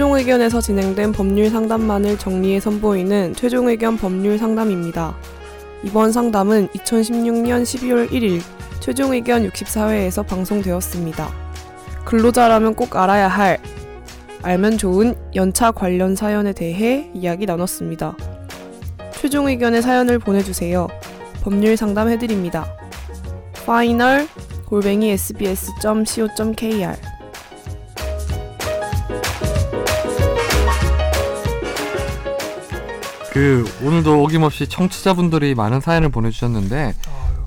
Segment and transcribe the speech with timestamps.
[0.00, 5.14] 의견에서 진행된 법률 상담만을 정리해 선보이는 최종 의견 법률 상담입니다.
[5.82, 8.40] 이번 상담은 2016년 12월 1일
[8.80, 11.28] 최종 의견 64회에서 방송되었습니다.
[12.06, 13.58] 근로자라면 꼭 알아야 할
[14.40, 18.16] 알면 좋은 연차 관련 사연에 대해 이야기 나눴습니다.
[19.12, 20.88] 최종 의견의 사연을 보내주세요.
[21.42, 22.66] 법률 상담해드립니다.
[23.64, 24.26] final
[24.64, 27.11] 골뱅이 sbs.co.kr
[33.32, 36.92] 그 오늘도 어김없이 청취자분들이 많은 사연을 보내주셨는데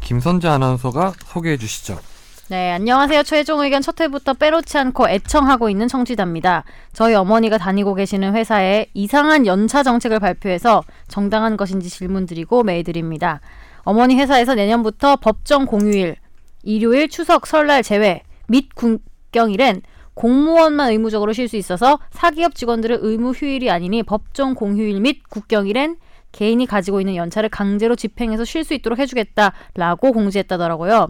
[0.01, 1.99] 김선재 아나운서가 소개해 주시죠.
[2.47, 3.21] 네, 안녕하세요.
[3.21, 6.63] 최종 의견 첫 회부터 빼놓지 않고 애청하고 있는 청취자입니다.
[6.91, 13.41] 저희 어머니가 다니고 계시는 회사에 이상한 연차 정책을 발표해서 정당한 것인지 질문드리고 메일드립니다.
[13.81, 16.15] 어머니 회사에서 내년부터 법정 공휴일,
[16.63, 19.83] 일요일, 추석, 설날 제외 및 국경일엔
[20.15, 25.97] 공무원만 의무적으로 쉴 수 있어서 사기업 직원들은 의무 휴일이 아니니 법정 공휴일 및 국경일엔
[26.31, 31.07] 개인이 가지고 있는 연차를 강제로 집행해서 쉴 수 있도록 해주겠다라고 공지했다더라고요.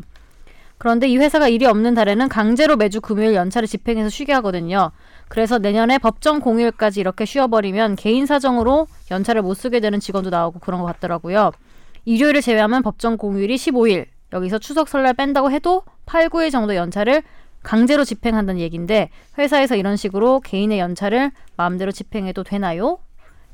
[0.78, 4.92] 그런데 이 회사가 일이 없는 달에는 강제로 매주 금요일 연차를 집행해서 쉬게 하거든요.
[5.30, 10.81] 그래서 내년에 법정 공휴일까지 이렇게 쉬어버리면 개인 사정으로 연차를 못 쓰게 되는 직원도 나오고 그런
[10.81, 11.52] 것 같더라고요.
[12.03, 17.23] 일요일을 제외하면 법정 공휴일이 15일, 여기서 추석 설날 뺀다고 해도 8, 9일 정도 연차를
[17.66, 22.99] 강제로 집행한다는 얘기인데 회사에서 이런 식으로 개인의 연차를 마음대로 집행해도 되나요?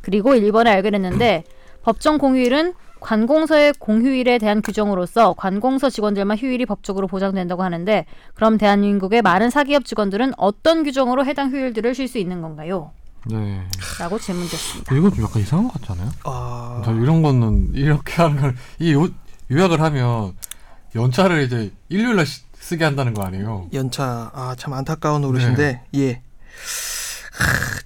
[0.02, 1.45] 그리고 1번에 알게 됐는데
[1.81, 9.50] 법정 공휴일은 관공서의 공휴일에 대한 규정으로서 관공서 직원들만 휴일이 법적으로 보장된다고 하는데 그럼 대한민국의 많은
[9.50, 12.92] 사기업 직원들은 어떤 규정으로 해당 휴일들을 쉴 수 있는 건가요?
[13.28, 13.62] 네.
[14.00, 14.94] 라고 질문드렸습니다.
[14.95, 16.09] 이건 좀 약간 이상한 것 같잖아요.
[16.26, 19.08] 아, 저 이런 거는 이렇게 하면 이 요-
[19.50, 20.34] 요약을 하면
[20.95, 23.67] 연차를 이제 일요일 날 시- 쓰게 한다는 거 아니에요?
[23.73, 26.22] 연차 아 참 안타까운 노릇인데 예.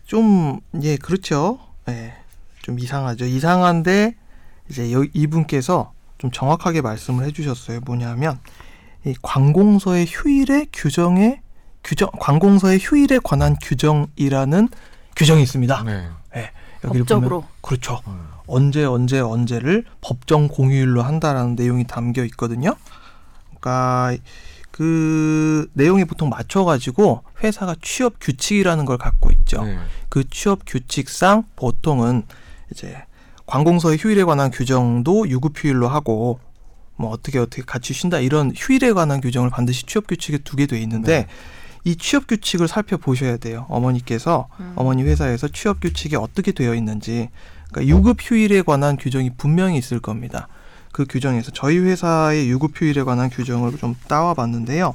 [0.05, 1.59] 좀 예 그렇죠.
[1.89, 2.13] 예.
[2.61, 3.25] 좀 이상하죠.
[3.25, 4.15] 이상한데
[4.69, 7.81] 이제 여, 이분께서 좀 정확하게 말씀을 해주셨어요.
[7.81, 8.39] 뭐냐면
[9.05, 11.41] 이 관공서의 휴일의 규정에
[11.83, 14.69] 규정 관공서의 휴일에 관한 규정이라는
[15.15, 15.83] 규정이 있습니다.
[15.83, 16.09] 네.
[16.83, 17.41] 여기를 법적으로.
[17.41, 18.01] 보면 그렇죠.
[18.07, 18.27] 음.
[18.47, 22.75] 언제 언제 언제를 법정 공휴일로 한다라는 내용이 담겨 있거든요.
[23.59, 24.15] 그러니까
[24.75, 29.63] 그 내용이 보통 맞춰가지고 회사가 취업 규칙이라는 걸 갖고 있죠.
[29.63, 29.77] 네.
[30.09, 32.23] 그 취업 규칙상 보통은
[32.73, 33.01] 이제
[33.45, 36.41] 관공서의 휴일에 관한 규정도 유급 휴일로 하고
[36.97, 41.19] 뭐 어떻게 어떻게 같이 쉰다 이런 휴일에 관한 규정을 반드시 취업 규칙에 두게 돼 있는데
[41.19, 41.27] 네.
[41.85, 43.67] 이 취업 규칙을 살펴보셔야 돼요.
[43.69, 44.73] 어머니께서 음.
[44.75, 47.29] 어머니 회사에서 취업 규칙이 어떻게 되어 있는지
[47.71, 50.49] 그러니까 유급 휴일에 관한 규정이 분명히 있을 겁니다.
[50.95, 54.93] 그 규정에서 저희 회사의 유급 휴일에 관한 규정을 좀 따와 봤는데요.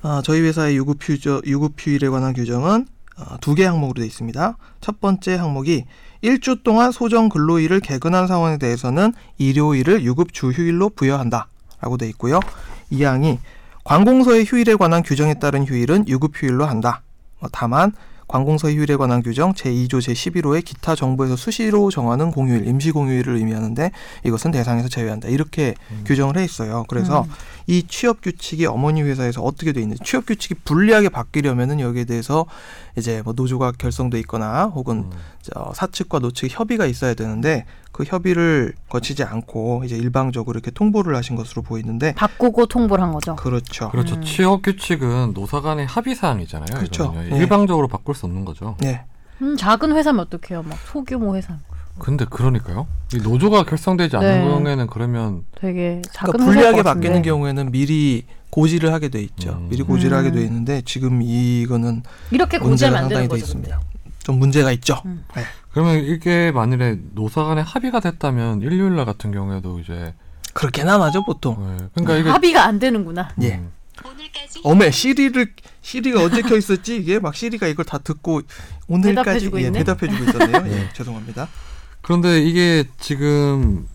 [0.00, 2.86] 아, 저희 회사의 유급 휴 유급 휴일에 관한 규정은
[3.18, 4.56] 어, 두개 항목으로 되어 있습니다.
[4.80, 5.84] 첫 번째 항목이
[6.22, 11.48] 일주 동안 소정 근로일을 개근한 사원에 대해서는 일요일을 유급 주휴일로 부여한다
[11.82, 12.40] 라고 되어 있고요.
[12.88, 13.38] 이 항이
[13.84, 17.02] 관공서의 휴일에 관한 규정에 따른 휴일은 유급 휴일로 한다.
[17.40, 17.92] 어, 다만
[18.30, 23.90] 관공서 휴일에 관한 규정 제2조 제11호의 기타 정부에서 수시로 정하는 공휴일, 임시 공휴일을 의미하는데
[24.24, 25.28] 이것은 대상에서 제외한다.
[25.28, 26.04] 이렇게 음.
[26.06, 26.84] 규정을 해 있어요.
[26.86, 27.30] 그래서 음.
[27.66, 32.46] 이 취업 규칙이 어머니 회사에서 어떻게 돼 있는지 취업 규칙이 불리하게 바뀌려면은 여기에 대해서
[32.96, 35.10] 이제 뭐 노조가 결성돼 있거나 혹은 음.
[35.42, 41.36] 저 사측과 노측 협의가 있어야 되는데 그 협의를 거치지 않고 이제 일방적으로 이렇게 통보를 하신
[41.36, 43.36] 것으로 보이는데 바꾸고 통보를 한 거죠.
[43.36, 43.90] 그렇죠.
[43.90, 44.14] 그렇죠.
[44.16, 44.22] 음.
[44.22, 46.78] 취업 규칙은 노사 간의 합의 사항이잖아요.
[46.78, 47.12] 그렇죠.
[47.16, 47.36] 네.
[47.36, 48.76] 일방적으로 바꿀 수 없는 거죠.
[48.80, 49.04] 네.
[49.42, 50.62] 음, 작은 회사면 어떡해요?
[50.62, 51.58] 막 소규모 회사.
[51.98, 52.86] 근데 그러니까요.
[53.12, 54.48] 이 노조가 결성되지 않는 네.
[54.48, 56.82] 경우에는 그러면 되게 작은 그러니까 불리하게.
[56.82, 59.50] 바뀌는 경우에는 미리 고지를 하게 돼 있죠.
[59.50, 59.68] 음.
[59.68, 60.18] 미리 고지를 음.
[60.18, 63.44] 하게 돼 있는데 지금 이거는 이렇게 고지하면 안 되는 돼 거죠.
[63.44, 63.80] 있습니다.
[64.30, 65.02] 좀 문제가 있죠.
[65.04, 65.24] 음.
[65.34, 65.42] 네.
[65.72, 70.14] 그러면 이게 만일에 노사 간에 합의가 됐다면 일요일 날 같은 경우에도 이제
[70.54, 71.56] 그렇게나 맞아 보통.
[71.76, 71.88] 네.
[71.94, 73.30] 그러니까 이게 합의가 안 되는구나.
[73.42, 73.56] 예.
[73.56, 73.72] 음.
[74.62, 75.52] 어메 시리를
[75.82, 78.40] 시리가 언제 켜 있었지 이게 막 시리가 이걸 다 듣고
[78.88, 79.72] 오늘까지 대답해주고 예.
[79.72, 80.72] 대답해주고 있었네요.
[80.72, 81.48] 예, 죄송합니다.
[82.00, 83.86] 그런데 이게 지금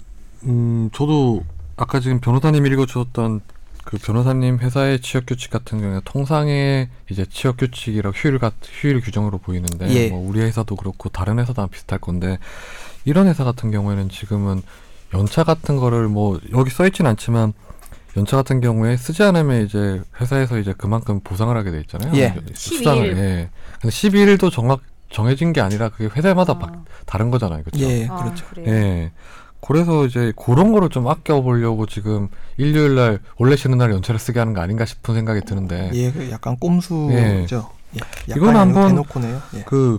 [0.43, 1.43] 음 저도
[1.77, 3.41] 아까 지금 변호사님 읽어주셨던
[3.85, 9.37] 그 변호사님 회사의 취업 규칙 같은 경우에 통상의 이제 취업 규칙이랑 휴일 같 휴일 규정으로
[9.37, 10.09] 보이는데 예.
[10.09, 12.39] 뭐 우리 회사도 그렇고 다른 회사도 아마 비슷할 건데
[13.05, 14.61] 이런 회사 같은 경우에는 지금은
[15.13, 17.53] 연차 같은 거를 뭐 여기 써 있진 않지만
[18.17, 22.11] 연차 같은 경우에 쓰지 않으면 이제 회사에서 이제 그만큼 보상을 하게 돼 있잖아요.
[22.15, 22.33] 예.
[22.55, 23.17] 수당을 12일.
[23.17, 23.49] 예.
[23.79, 26.57] 근데 12일도 정확 정해진 게 아니라 그게 회사마다 아.
[26.59, 26.71] 바-
[27.05, 27.63] 다른 거잖아요.
[27.63, 27.85] 그렇죠?
[27.85, 28.45] 예, 아, 그렇죠.
[28.47, 28.65] 그래요?
[28.67, 29.11] 예.
[29.65, 32.27] 그래서 이제 그런 거를 좀 아껴 보려고 지금
[32.57, 36.29] 일요일 날 원래 쉬는 날 연차를 쓰게 하는 거 아닌가 싶은 생각이 드는데 예, 그
[36.29, 37.69] 약간 꼼수죠.
[37.95, 39.41] 예, 이건 약간 한번 대놓고네요.
[39.55, 39.63] 예.
[39.65, 39.97] 그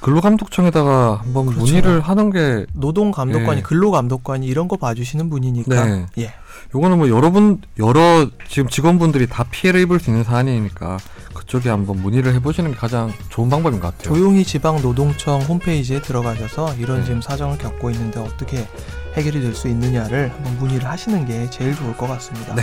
[0.00, 1.64] 근로감독청에다가 한번 그렇죠.
[1.64, 3.62] 문의를 하는 게 노동감독관이 예.
[3.62, 6.06] 근로감독관이 이런 거 봐주시는 분이니까 네.
[6.18, 6.34] 예.
[6.74, 10.98] 요거는 뭐 여러분 여러 지금 직원분들이 다 피해를 입을 수 있는 사안이니까
[11.34, 14.14] 그쪽에 한번 문의를 해보시는 게 가장 좋은 방법인 것 같아요.
[14.14, 17.04] 조용히 지방 노동청 홈페이지에 들어가셔서 이런 네.
[17.06, 18.66] 지금 사정을 겪고 있는데 어떻게
[19.14, 22.54] 해결이 될 수 있느냐를 한번 문의를 하시는 게 제일 좋을 것 같습니다.
[22.54, 22.62] 네.